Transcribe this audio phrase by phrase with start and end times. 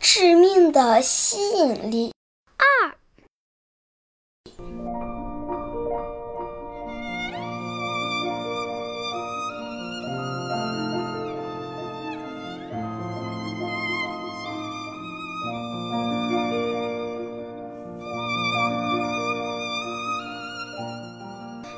[0.00, 2.12] 致命的吸引力
[2.58, 2.94] 二。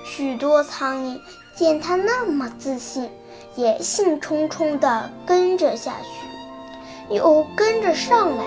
[0.05, 1.21] 许多苍蝇
[1.55, 3.11] 见他那么自信，
[3.57, 6.28] 也兴冲冲地跟着下去，
[7.11, 8.45] 又跟着上来。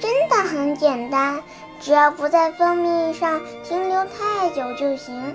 [0.00, 1.42] 真的很简单。
[1.80, 5.34] 只要不在蜂蜜上停留太久就行。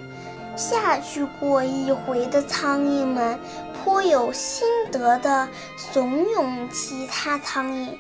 [0.56, 3.40] 下去过一回的苍蝇们
[3.84, 5.48] 颇有心得地
[5.78, 7.98] 怂恿其他苍蝇：“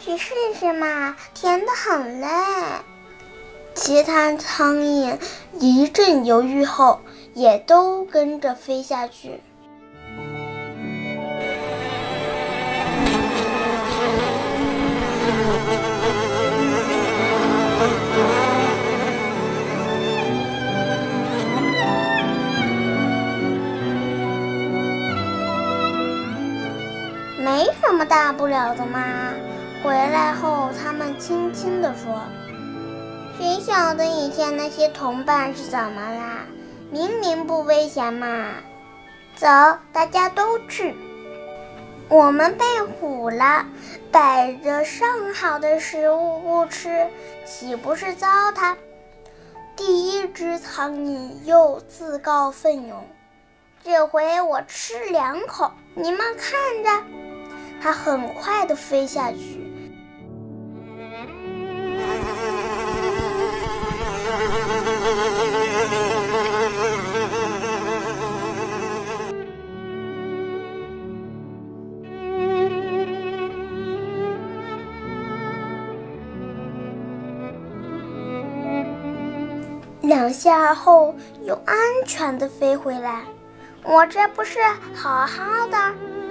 [0.00, 2.28] 去试试嘛，甜得很嘞。”
[3.74, 5.18] 其他苍蝇
[5.58, 7.00] 一阵犹豫后，
[7.34, 9.40] 也都跟着飞下去。
[27.52, 29.04] 没什么大不了的嘛。
[29.84, 32.22] 回来后，他们轻轻地说
[33.36, 36.46] ：“谁晓得以前那些同伴是怎么啦？
[36.90, 38.54] 明明不危险嘛。”
[39.36, 39.46] 走，
[39.92, 40.96] 大家都去。
[42.08, 43.66] 我们被唬了，
[44.10, 47.06] 摆着上好的食物不吃，
[47.44, 48.76] 岂不是糟蹋？
[49.76, 53.06] 第一只苍蝇又自告奋勇
[53.84, 57.06] ：“这回我吃两口，你们看着。”
[57.82, 59.60] 它很快地飞下去。
[80.02, 81.76] 两下后，又安
[82.06, 83.22] 全地飞回来。
[83.82, 84.60] 我这不是
[84.94, 86.21] 好好的？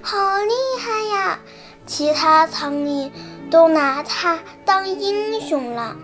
[0.00, 1.38] 好厉害呀！
[1.84, 3.10] 其他苍蝇
[3.50, 5.96] 都拿它当英雄了。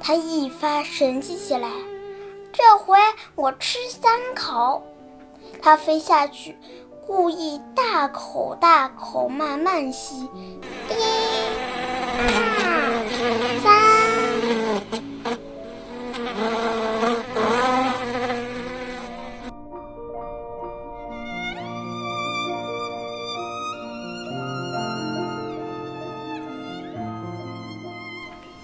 [0.00, 1.68] 它一发神气起来，
[2.52, 2.98] 这回
[3.34, 4.82] 我吃三口。
[5.62, 6.56] 它飞下去，
[7.06, 10.94] 故意大口大口慢慢吸，一、
[12.18, 13.79] 二、三。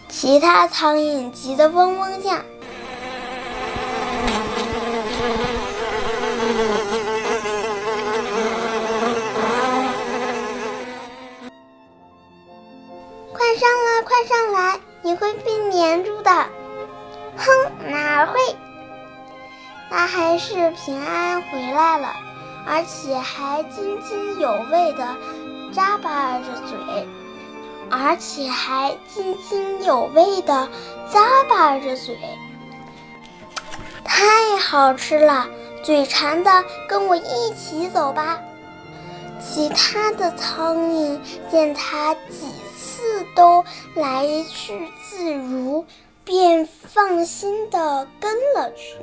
[0.08, 2.30] 其他苍蝇急得嗡嗡叫。
[13.32, 14.80] 快上来，快上来！
[15.02, 16.30] 你会被粘住的。
[17.36, 17.46] 哼，
[17.90, 18.38] 哪会？
[19.90, 22.16] 他还是平安回来了，
[22.66, 25.16] 而且还津津有味地
[25.74, 27.06] 咂巴着嘴。
[27.91, 30.69] 而且还津津有味地
[31.12, 32.19] 咂巴着嘴，
[34.04, 35.47] 太好吃了！
[35.82, 38.41] 嘴馋的，跟我一起走吧。
[39.41, 41.20] 其他的苍蝇
[41.50, 45.84] 见它几次都来去自如，
[46.24, 48.97] 便放心地跟了去。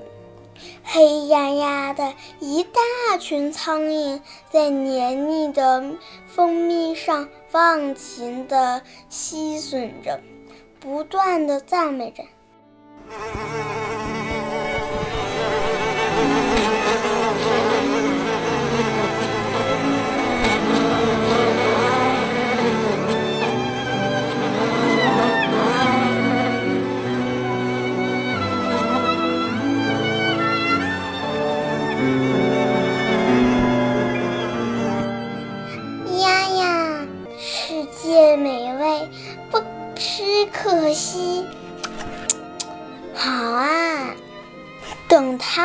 [0.83, 4.21] 黑压压的一大群苍蝇
[4.51, 5.83] 在黏腻的
[6.27, 10.21] 蜂蜜上忘情地吸吮着，
[10.79, 12.23] 不断地赞美着。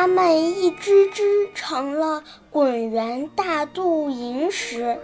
[0.01, 4.97] 它们一只只成了滚圆大肚蝇时，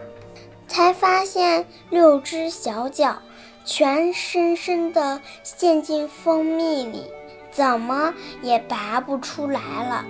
[0.69, 3.17] 才发现六只小脚
[3.65, 7.11] 全深深地陷进蜂蜜里，
[7.51, 10.05] 怎么也拔不出来了。